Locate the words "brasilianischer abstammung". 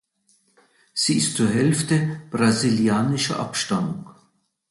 2.31-4.09